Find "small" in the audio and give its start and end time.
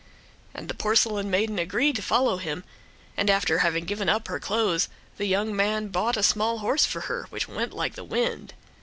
6.23-6.57